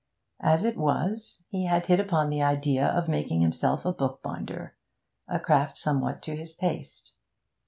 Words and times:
As 0.39 0.63
it 0.63 0.77
was, 0.79 1.43
he 1.49 1.65
had 1.65 1.85
hit 1.85 1.99
upon 1.99 2.31
the 2.31 2.41
idea 2.41 2.87
of 2.87 3.07
making 3.07 3.41
himself 3.41 3.85
a 3.85 3.93
bookbinder, 3.93 4.75
a 5.27 5.39
craft 5.39 5.77
somewhat 5.77 6.23
to 6.23 6.35
his 6.35 6.55
taste. 6.55 7.11